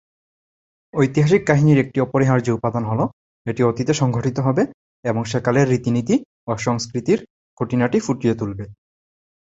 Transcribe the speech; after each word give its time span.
ঐতিহাসিক 0.93 1.41
কাহিনির 1.47 1.81
একটি 1.83 1.97
অপরিহার্য 2.01 2.47
উপাদান 2.51 2.83
হলো 2.85 3.05
এটি 3.45 3.61
অতীতে 3.63 3.93
সংঘটিত 3.93 4.37
হবে 4.39 4.63
এবং 5.05 5.21
সেকালের 5.25 5.69
রীতিনীতি 5.69 6.15
ও 6.47 6.51
সংস্কৃতির 6.57 7.19
খুঁটিনাটি 7.57 7.97
ফুটিয়ে 7.99 8.35
তুলবে। 8.35 8.65